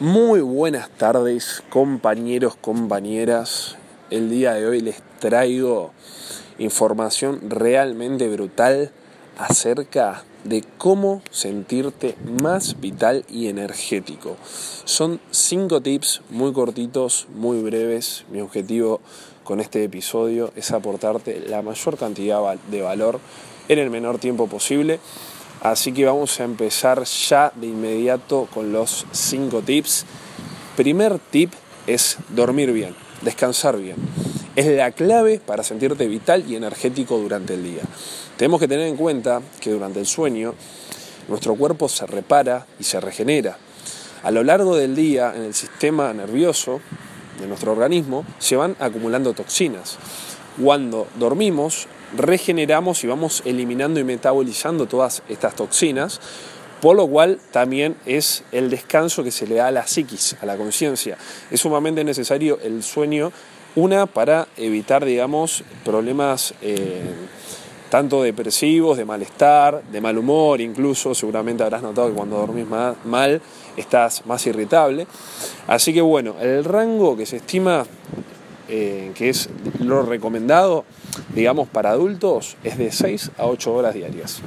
[0.00, 3.76] Muy buenas tardes, compañeros, compañeras.
[4.10, 5.92] El día de hoy les traigo
[6.58, 8.90] información realmente brutal
[9.38, 14.36] acerca de cómo sentirte más vital y energético.
[14.84, 18.24] Son cinco tips muy cortitos, muy breves.
[18.32, 19.00] Mi objetivo
[19.44, 23.20] con este episodio es aportarte la mayor cantidad de valor
[23.68, 24.98] en el menor tiempo posible
[25.60, 30.04] Así que vamos a empezar ya de inmediato con los cinco tips.
[30.76, 31.52] Primer tip
[31.86, 33.96] es dormir bien, descansar bien.
[34.56, 37.82] Es la clave para sentirte vital y energético durante el día.
[38.36, 40.54] Tenemos que tener en cuenta que durante el sueño
[41.28, 43.56] nuestro cuerpo se repara y se regenera.
[44.22, 46.80] A lo largo del día en el sistema nervioso
[47.40, 49.98] de nuestro organismo se van acumulando toxinas.
[50.62, 56.20] Cuando dormimos regeneramos y vamos eliminando y metabolizando todas estas toxinas,
[56.80, 60.46] por lo cual también es el descanso que se le da a la psiquis, a
[60.46, 61.16] la conciencia.
[61.50, 63.32] Es sumamente necesario el sueño,
[63.76, 67.02] una, para evitar, digamos, problemas eh,
[67.90, 73.40] tanto depresivos, de malestar, de mal humor, incluso seguramente habrás notado que cuando dormís mal
[73.76, 75.06] estás más irritable.
[75.66, 77.84] Así que bueno, el rango que se estima
[78.66, 80.86] eh, que es lo recomendado,
[81.34, 84.40] digamos, para adultos, es de 6 a 8 horas diarias.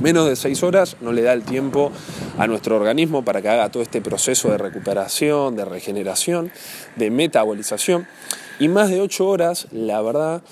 [0.00, 1.92] Menos de 6 horas no le da el tiempo
[2.38, 6.50] a nuestro organismo para que haga todo este proceso de recuperación, de regeneración,
[6.96, 8.06] de metabolización.
[8.58, 10.42] Y más de 8 horas, la verdad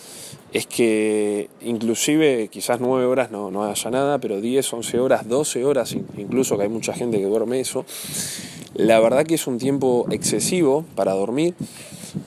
[0.52, 5.64] es que inclusive quizás 9 horas no, no haya nada, pero 10, 11 horas, 12
[5.64, 7.84] horas, incluso que hay mucha gente que duerme eso,
[8.74, 11.54] la verdad que es un tiempo excesivo para dormir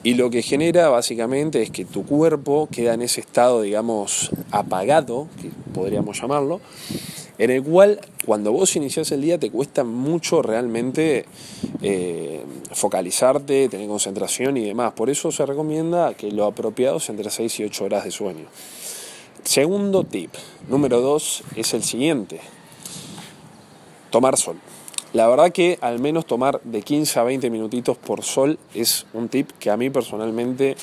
[0.03, 5.27] y lo que genera básicamente es que tu cuerpo queda en ese estado, digamos, apagado,
[5.41, 6.61] que podríamos llamarlo,
[7.37, 11.25] en el cual cuando vos iniciás el día te cuesta mucho realmente
[11.81, 14.93] eh, focalizarte, tener concentración y demás.
[14.93, 18.45] Por eso se recomienda que lo apropiado sea entre 6 y 8 horas de sueño.
[19.43, 20.31] Segundo tip,
[20.69, 22.39] número 2, es el siguiente.
[24.11, 24.57] Tomar sol.
[25.13, 29.27] La verdad que al menos tomar de 15 a 20 minutitos por sol es un
[29.27, 30.77] tip que a mí personalmente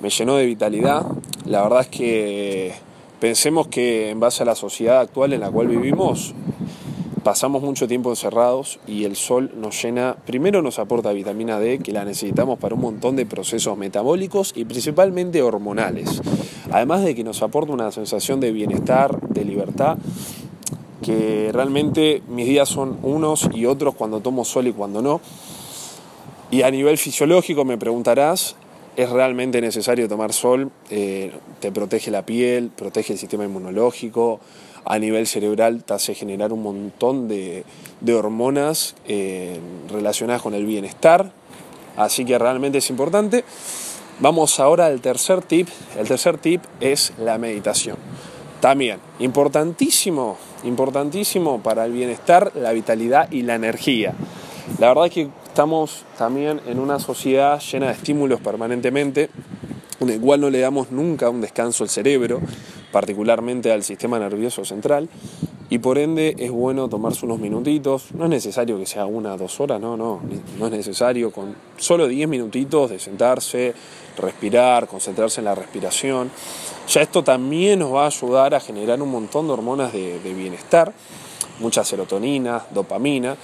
[0.00, 1.04] me llenó de vitalidad.
[1.44, 2.72] La verdad es que
[3.20, 6.34] pensemos que en base a la sociedad actual en la cual vivimos,
[7.22, 11.92] pasamos mucho tiempo encerrados y el sol nos llena, primero nos aporta vitamina D que
[11.92, 16.22] la necesitamos para un montón de procesos metabólicos y principalmente hormonales.
[16.70, 19.98] Además de que nos aporta una sensación de bienestar, de libertad
[21.02, 25.20] que realmente mis días son unos y otros cuando tomo sol y cuando no.
[26.50, 28.56] Y a nivel fisiológico me preguntarás,
[28.96, 30.70] ¿es realmente necesario tomar sol?
[30.90, 34.40] Eh, te protege la piel, protege el sistema inmunológico,
[34.84, 37.64] a nivel cerebral te hace generar un montón de,
[38.10, 39.60] hormonas eh,
[39.90, 41.30] relacionadas con el bienestar,
[41.96, 43.44] así que realmente es importante.
[44.20, 45.68] Vamos ahora al tercer tip.
[45.96, 48.07] El tercer tip es la meditación.
[48.60, 54.14] También, importantísimo, importantísimo para el bienestar, la vitalidad y la energía.
[54.78, 59.30] La verdad es que estamos también en una sociedad llena de estímulos permanentemente,
[60.00, 62.40] en el cual no le damos nunca un descanso al cerebro,
[62.90, 65.08] particularmente al sistema nervioso central,
[65.70, 69.36] y por ende es bueno tomarse unos minutitos, no es necesario que sea una o
[69.36, 70.20] dos horas, no, no,
[70.58, 73.74] no es necesario, con solo 10 minutitos de sentarse,
[74.16, 76.30] respirar, concentrarse en la respiración.
[76.88, 80.92] Ya esto también nos va a ayudar a generar un montón de hormonas de, bienestar,
[81.60, 83.36] mucha serotonina, dopamina,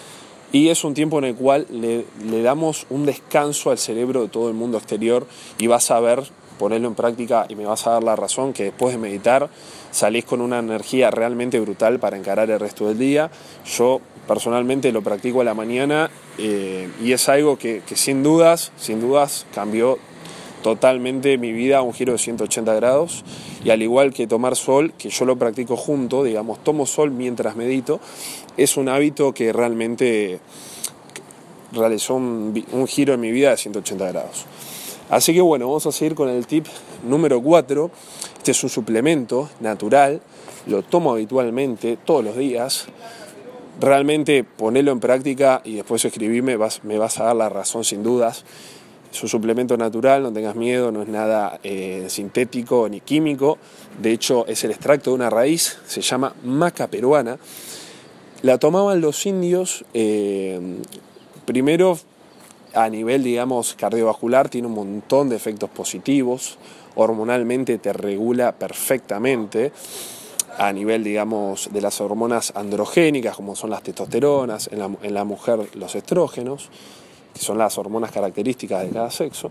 [0.50, 4.28] y es un tiempo en el cual le, le, damos un descanso al cerebro de
[4.28, 5.26] todo el mundo exterior
[5.58, 6.22] y vas a ver,
[6.58, 9.48] ponerlo en práctica y me vas a dar la razón que después de meditar
[9.90, 13.30] salís con una energía realmente brutal para encarar el resto del día.
[13.64, 18.72] Yo personalmente lo practico a la mañana eh, y es algo que, que sin dudas,
[18.76, 19.98] sin dudas cambió
[20.62, 23.22] totalmente mi vida a un giro de 180 grados
[23.62, 27.54] y al igual que tomar sol, que yo lo practico junto, digamos, tomo sol mientras
[27.54, 28.00] medito,
[28.56, 30.40] es un hábito que realmente
[31.70, 34.46] realizó un, un giro en mi vida de 180 grados.
[35.14, 36.66] Así que bueno, vamos a seguir con el tip
[37.04, 37.88] número 4.
[38.36, 40.20] Este es un suplemento natural,
[40.66, 42.86] lo tomo habitualmente todos los días.
[43.80, 48.44] Realmente ponerlo en práctica y después escribirme me vas a dar la razón sin dudas.
[49.12, 53.58] Es un suplemento natural, no tengas miedo, no es nada eh, sintético ni químico.
[54.02, 57.38] De hecho, es el extracto de una raíz, se llama maca peruana.
[58.42, 60.58] La tomaban los indios, eh,
[61.44, 62.00] primero
[62.74, 66.58] a nivel, digamos, cardiovascular, tiene un montón de efectos positivos,
[66.96, 69.72] hormonalmente te regula perfectamente.
[70.56, 75.24] a nivel, digamos, de las hormonas androgénicas, como son las testosteronas, en la, en la
[75.24, 76.70] mujer los estrógenos,
[77.34, 79.50] que son las hormonas características de cada sexo,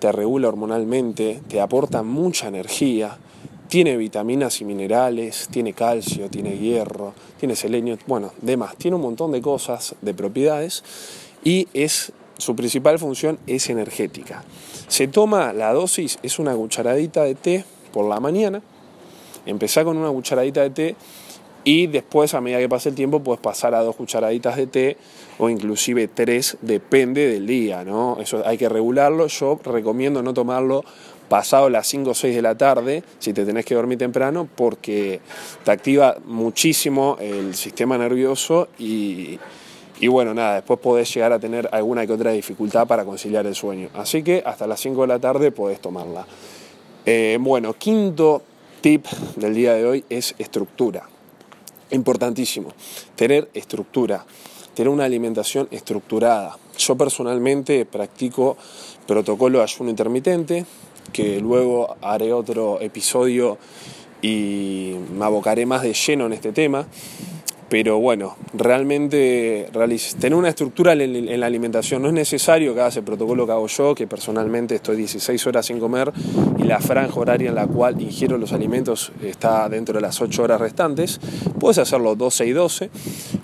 [0.00, 3.16] te regula hormonalmente, te aporta mucha energía,
[3.68, 9.32] tiene vitaminas y minerales, tiene calcio, tiene hierro, tiene selenio, bueno, demás, tiene un montón
[9.32, 10.82] de cosas, de propiedades
[11.44, 14.44] y es su principal función es energética.
[14.88, 18.62] Se toma la dosis, es una cucharadita de té por la mañana,
[19.46, 20.96] empezá con una cucharadita de té
[21.64, 24.96] y después a medida que pase el tiempo puedes pasar a dos cucharaditas de té
[25.38, 28.18] o inclusive tres, depende del día, ¿no?
[28.20, 30.84] Eso hay que regularlo, yo recomiendo no tomarlo
[31.28, 35.20] pasado las 5 o 6 de la tarde, si te tenés que dormir temprano, porque
[35.64, 39.38] te activa muchísimo el sistema nervioso y,
[40.00, 43.54] y bueno, nada, después podés llegar a tener alguna que otra dificultad para conciliar el
[43.54, 43.90] sueño.
[43.94, 46.26] Así que hasta las 5 de la tarde podés tomarla.
[47.06, 48.42] Eh, bueno, quinto
[48.80, 49.06] tip
[49.36, 51.08] del día de hoy es estructura.
[51.90, 52.72] Importantísimo,
[53.14, 54.24] tener estructura,
[54.74, 56.58] tener una alimentación estructurada.
[56.76, 58.56] Yo personalmente practico
[59.06, 60.66] protocolo de ayuno intermitente,
[61.12, 63.58] que luego haré otro episodio
[64.22, 66.86] y me abocaré más de lleno en este tema.
[67.74, 69.68] Pero bueno, realmente
[70.20, 73.96] tener una estructura en la alimentación no es necesario que el protocolo que hago yo,
[73.96, 76.12] que personalmente estoy 16 horas sin comer
[76.56, 80.44] y la franja horaria en la cual ingiero los alimentos está dentro de las 8
[80.44, 81.18] horas restantes.
[81.58, 82.90] Puedes hacerlo 12 y 12,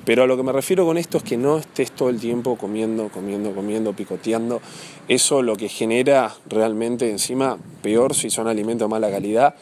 [0.04, 2.54] pero a lo que me refiero con esto es que no estés todo el tiempo
[2.54, 4.60] comiendo, comiendo, comiendo, picoteando.
[5.08, 9.56] Eso lo que genera realmente encima, peor si son alimentos de mala calidad,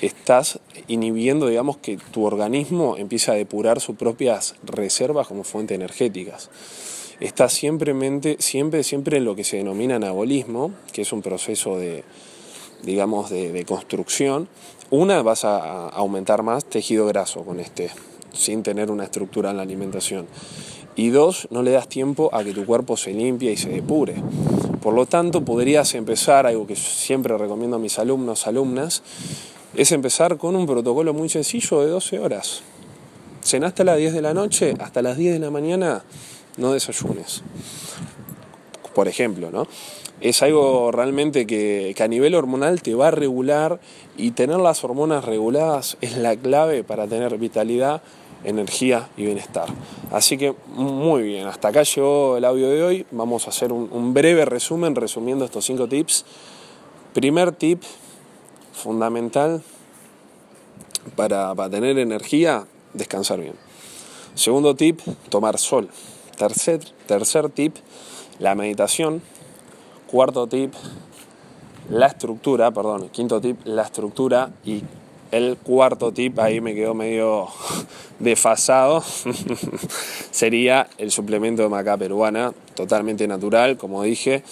[0.00, 0.58] estás
[0.88, 6.50] inhibiendo, digamos, que tu organismo empieza a depurar sus propias reservas como fuentes energéticas.
[7.20, 7.94] Estás siempre,
[8.40, 12.04] siempre, siempre en lo que se denomina anabolismo, que es un proceso de,
[12.82, 14.48] digamos, de construcción.
[14.90, 17.90] Una, vas a aumentar más tejido graso con este,
[18.32, 20.26] sin tener una estructura en la alimentación.
[20.96, 24.14] Y dos, no le das tiempo a que tu cuerpo se limpie y se depure.
[24.80, 29.02] Por lo tanto, podrías empezar, algo que siempre recomiendo a mis alumnos, alumnas,
[29.76, 32.62] es empezar con un protocolo muy sencillo de 12 horas.
[33.42, 36.04] Cenaste a las 10 de la noche, hasta las 10 de la mañana
[36.56, 37.42] no desayunes.
[38.94, 39.66] Por ejemplo, ¿no?
[40.20, 43.80] Es algo realmente que, a nivel hormonal te va a regular
[44.16, 48.00] y tener las hormonas reguladas es la clave para tener vitalidad,
[48.44, 49.68] energía y bienestar.
[50.12, 53.06] Así que muy bien, hasta acá llegó el audio de hoy.
[53.10, 56.24] Vamos a hacer un, un breve resumen resumiendo estos cinco tips.
[57.12, 57.82] Primer tip,
[58.84, 59.62] fundamental
[61.16, 63.54] para, tener energía, descansar bien.
[64.34, 65.00] Segundo tip,
[65.30, 65.88] tomar sol.
[66.36, 67.76] Tercer, tercer tip,
[68.38, 69.22] la meditación.
[70.06, 70.74] Cuarto tip,
[71.88, 74.50] la estructura, perdón, quinto tip, la estructura.
[74.64, 74.82] Y
[75.30, 77.48] el cuarto tip, ahí me quedó medio
[78.18, 79.02] desfasado,
[80.30, 84.44] sería el suplemento de maca peruana, totalmente natural, como dije,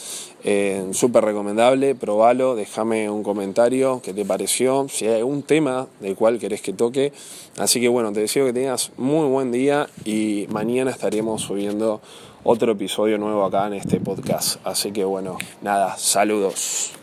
[0.44, 6.16] eh, súper recomendable, probalo, déjame un comentario qué te pareció, si hay algún tema del
[6.16, 7.12] cual querés que toque.
[7.58, 12.00] Así que bueno, te deseo que tengas muy buen día y mañana estaremos subiendo
[12.44, 14.56] otro episodio nuevo acá en este podcast.
[14.64, 17.01] Así que bueno, nada, saludos.